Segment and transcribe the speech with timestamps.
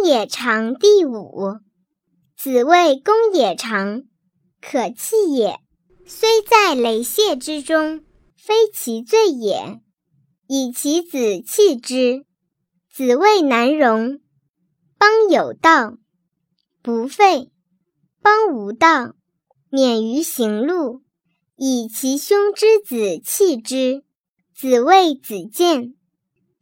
[0.00, 1.58] 公冶长第五。
[2.34, 4.04] 子谓公冶长，
[4.58, 5.60] 可弃也。
[6.06, 8.02] 虽在雷泄之中，
[8.34, 9.78] 非其罪也。
[10.46, 12.24] 以其子弃之。
[12.90, 14.20] 子谓难容。
[14.96, 15.98] 邦有道，
[16.80, 17.50] 不废；
[18.22, 19.14] 邦无道，
[19.68, 21.02] 免于行路。
[21.56, 24.02] 以其兄之子弃之。
[24.54, 25.94] 子谓子建。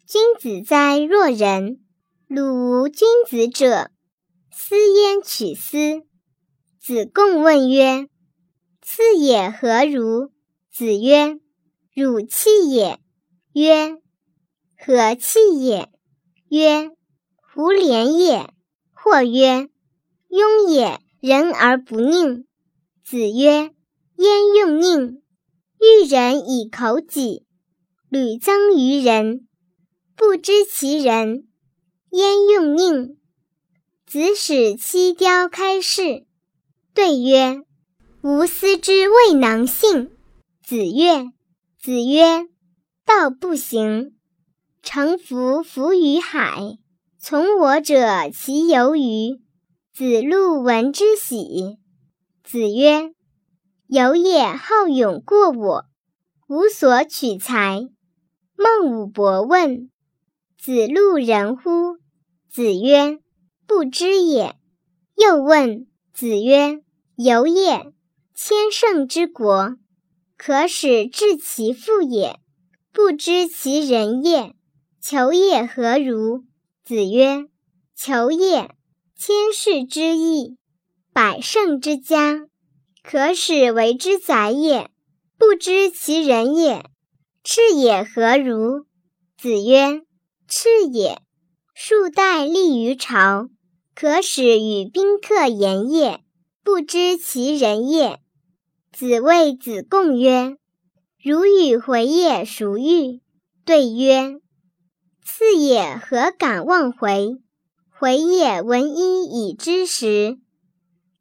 [0.08, 1.84] 君子哉若人！
[2.30, 3.90] 鲁无君子者，
[4.52, 6.02] 斯焉取斯？
[6.78, 8.06] 子贡问曰
[8.84, 10.30] ：“次也何如？”
[10.70, 11.38] 子曰
[11.96, 13.00] ：“汝弃也。”
[13.54, 13.96] 曰
[14.76, 15.88] ：“何弃也？”
[16.50, 16.90] 曰
[17.40, 18.52] ：“胡连也。”
[18.92, 19.70] 或曰
[20.28, 22.44] ：“庸也，人而不佞。”
[23.02, 23.70] 子曰
[24.16, 25.22] ：“焉用佞？
[25.80, 27.46] 欲人以口己，
[28.10, 29.48] 屡增于人。”
[30.14, 31.47] 不知其人，
[32.10, 33.16] 焉用佞？
[34.06, 36.24] 子使七雕开示，
[36.94, 37.62] 对曰
[38.22, 40.10] ：“吾思之未能信。”
[40.64, 41.30] 子曰
[41.78, 42.46] ：“子曰，
[43.04, 44.16] 道不行，
[44.82, 46.78] 乘浮浮于海，
[47.18, 49.40] 从我者其由于？”
[49.92, 51.76] 子路闻之喜。
[52.42, 53.12] 子曰
[53.88, 55.84] ：“由也好勇过我，
[56.48, 57.88] 无所取材。”
[58.56, 59.90] 孟武伯问。
[60.60, 61.98] 子路人乎？
[62.50, 63.20] 子曰
[63.64, 64.56] ：“不知也。”
[65.14, 66.82] 又问子曰
[67.14, 67.92] ：“由也，
[68.34, 69.76] 千乘之国，
[70.36, 72.40] 可使治其父也，
[72.92, 74.52] 不知其人也。
[75.00, 76.42] 求也何如？”
[76.84, 77.46] 子曰
[77.94, 78.74] ：“求也，
[79.14, 80.56] 千世之义，
[81.12, 82.48] 百乘之家，
[83.04, 84.90] 可使为之宰也，
[85.38, 86.84] 不知其人也。
[87.44, 88.86] 赤也何如？”
[89.38, 90.02] 子曰。
[90.50, 91.20] 赤也，
[91.74, 93.50] 数代立于朝，
[93.94, 96.24] 可使与宾客言也，
[96.64, 98.18] 不知其人也。
[98.90, 100.56] 子谓子贡曰
[101.22, 103.20] ：“如与回也孰欲？”
[103.66, 104.40] 对曰
[105.22, 107.36] ：“次也，何敢忘回？
[107.90, 110.38] 回也，闻一以知十；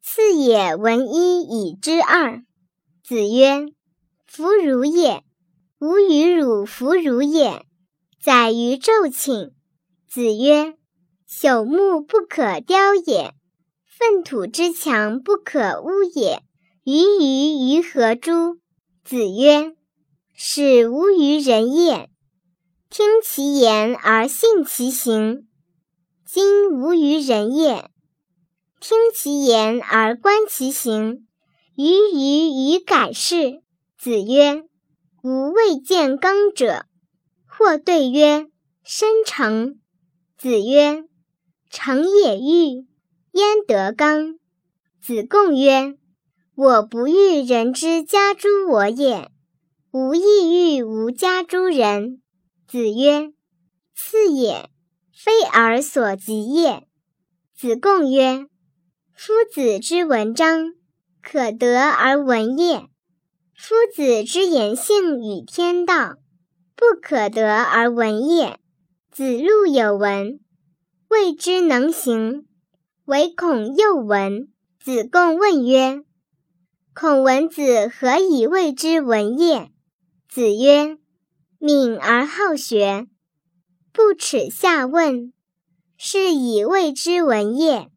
[0.00, 2.42] 次也，闻一以知二。”
[3.04, 3.66] 子曰
[4.26, 5.22] ：“弗如也，
[5.80, 7.66] 吾与汝弗如也。”
[8.28, 9.54] 载于昼寝。
[10.06, 10.74] 子曰
[11.26, 13.32] ：“朽木不可雕也，
[13.86, 16.42] 粪土之墙不可污也。
[16.84, 18.58] 鱼鱼于何诸？”
[19.02, 19.74] 子曰
[20.36, 22.10] ：“使无于人也。
[22.90, 25.48] 听其言而信其行。
[26.26, 27.88] 今无于人也，
[28.78, 31.26] 听其言而观其行。
[31.76, 33.62] 鱼鱼于改是。”
[33.96, 34.64] 子曰
[35.24, 36.84] ：“吾未见刚者。”
[37.58, 38.46] 或对曰
[38.86, 39.80] ：“申成。”
[40.38, 41.02] 子曰
[41.68, 42.86] ：“成也欲，
[43.32, 44.38] 焉得刚？”
[45.02, 45.98] 子贡曰
[46.54, 49.32] ：“我不欲人之家诸我也，
[49.90, 52.22] 吾亦欲无家诸人。”
[52.68, 53.32] 子曰
[53.92, 54.70] ：“次也，
[55.12, 56.86] 非尔所及也。”
[57.56, 58.46] 子贡曰
[59.12, 60.74] ：“夫子之文章，
[61.20, 62.82] 可得而闻也；
[63.56, 66.18] 夫子之言性与天道。”
[66.78, 68.60] 不可得而闻也。
[69.10, 70.38] 子路有闻，
[71.08, 72.46] 谓之能行，
[73.06, 74.48] 唯恐又闻。
[74.78, 76.04] 子贡问曰
[76.94, 79.72] ：“孔文子何以谓之闻也？”
[80.30, 80.98] 子曰
[81.58, 83.08] ：“敏而好学，
[83.92, 85.32] 不耻下问，
[85.96, 87.90] 是以谓之闻也。”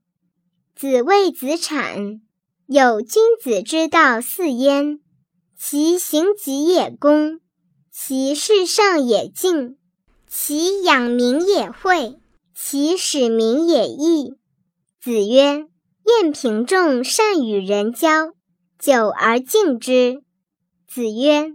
[0.75, 2.19] 子谓子产
[2.65, 4.99] ：“有君子之道四焉，
[5.55, 7.39] 其行己也公。”
[7.94, 9.78] 其事上也敬，
[10.25, 12.18] 其养民也惠，
[12.56, 14.35] 其使民也义。
[15.02, 15.68] 子曰
[16.24, 18.31] ：“晏平仲善与人交，
[18.79, 20.24] 久而敬之。”
[20.88, 21.53] 子曰：“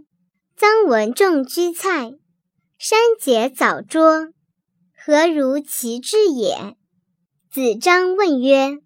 [0.55, 2.13] 臧文仲居蔡，
[2.77, 4.27] 山节早拙，
[4.95, 6.75] 何如其志也？”
[7.51, 8.77] 子张问曰：“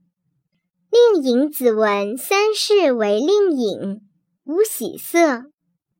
[0.89, 4.01] 令尹子闻三世为令尹，
[4.45, 5.51] 无喜色，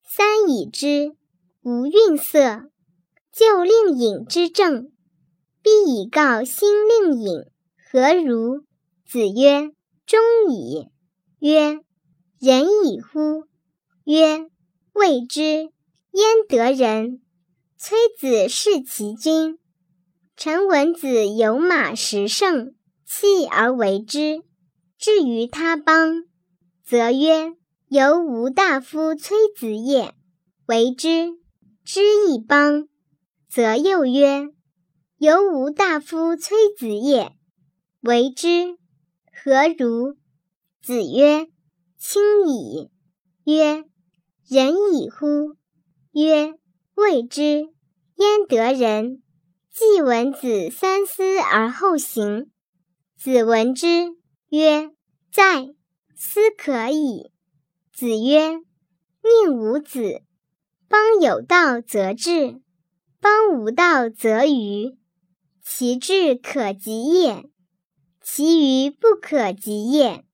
[0.01, 1.15] 三已之。”
[1.63, 2.71] 无愠色，
[3.31, 4.91] 就令尹之政，
[5.61, 7.45] 必以告新令尹。
[7.91, 8.65] 何如？
[9.05, 9.69] 子曰
[10.07, 10.19] ：“忠
[10.49, 10.87] 矣。”
[11.37, 11.81] 曰
[12.41, 13.43] ：“仁矣乎？”
[14.05, 14.49] 曰
[14.93, 17.21] ：“未之，焉得仁？”
[17.77, 19.59] 崔子弑其君。
[20.35, 22.73] 臣闻子有马十乘，
[23.05, 24.41] 弃而为之。
[24.97, 26.23] 至于他邦，
[26.83, 27.53] 则曰
[27.87, 30.15] ：“由吾大夫崔子也，
[30.65, 31.39] 为之。”
[31.83, 32.87] 知一邦，
[33.49, 34.49] 则又曰
[35.17, 37.35] ：“由吾大夫崔子也，
[38.01, 38.77] 为之，
[39.31, 40.15] 何如？”
[40.81, 41.47] 子曰
[41.97, 42.89] ：“亲矣。”
[43.43, 43.83] 曰
[44.47, 45.55] ：“仁矣乎？”
[46.13, 46.53] 曰
[46.95, 47.69] ：“未之。”
[48.17, 49.23] 焉得仁？
[49.71, 52.51] 季文子三思而后行。
[53.17, 53.87] 子闻之
[54.49, 54.91] 曰
[55.33, 55.73] ：“在，
[56.15, 57.31] 斯可矣。”
[57.91, 58.59] 子曰
[59.25, 60.21] ：“宁无子。
[60.91, 62.59] 邦有道则治，
[63.21, 64.97] 邦无道则愚。
[65.63, 67.49] 其志可及也，
[68.21, 70.25] 其愚不可及也。”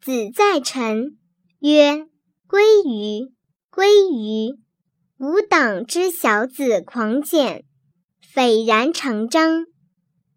[0.00, 1.18] 子在臣
[1.58, 2.06] 曰
[2.48, 3.34] ：“归于，
[3.70, 4.58] 归于。”
[5.20, 7.66] 吾党之小子狂简，
[8.22, 9.66] 斐然成章，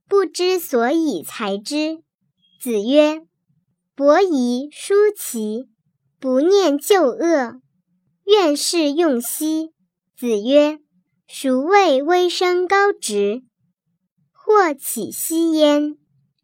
[0.06, 2.04] 不知所以裁之。
[2.60, 3.22] 子曰
[3.96, 5.70] ：“伯夷、叔齐，
[6.20, 7.62] 不念旧恶，
[8.26, 9.72] 愿是用兮。”
[10.18, 10.80] 子曰
[11.28, 13.44] ：“孰谓微生高直？
[14.32, 15.98] 或起兮焉，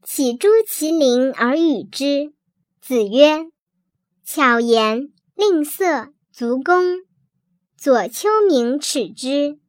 [0.03, 2.33] 岂诸其邻而与之？”
[2.81, 3.45] 子曰
[4.25, 7.01] ：“巧言令色，足弓。”
[7.77, 9.59] 左丘明耻之，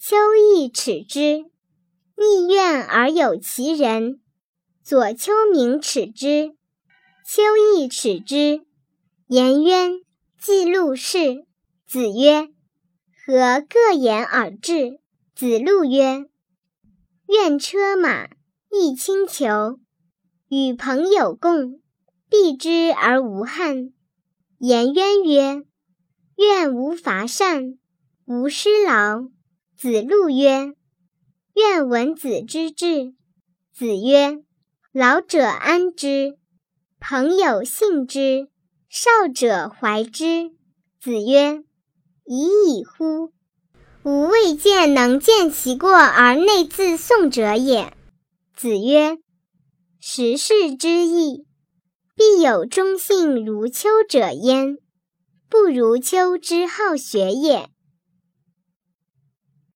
[0.00, 1.44] 丘亦耻之。
[2.16, 4.20] 逆愿而有其人，
[4.82, 6.56] 左丘明耻之，
[7.26, 8.64] 丘亦耻之。
[9.28, 10.00] 颜渊
[10.44, 11.46] 记录事。
[11.86, 12.50] 子曰
[13.24, 15.00] ：“何各言而至？”
[15.34, 16.26] 子路曰
[17.26, 18.28] ：“愿车马，
[18.70, 19.80] 易轻裘，
[20.50, 21.80] 与朋友共，
[22.28, 23.94] 避之而无憾。”
[24.60, 25.64] 颜渊曰。
[26.36, 27.78] 愿无伐善，
[28.26, 29.30] 无失劳。
[29.74, 30.74] 子路曰
[31.56, 33.14] ：“愿闻子之志。”
[33.72, 34.44] 子曰
[34.92, 36.36] ：“老者安之，
[37.00, 38.50] 朋友信之，
[38.96, 40.52] 少者怀之。”
[41.02, 41.64] 子曰
[42.24, 43.32] ：“已矣乎！
[44.04, 47.92] 吾未见能见其过而内自颂者也。”
[48.54, 49.18] 子曰
[49.98, 51.44] ：“时事之义，
[52.14, 54.78] 必有忠信如丘者焉。”
[55.50, 57.70] 不如丘之好学也。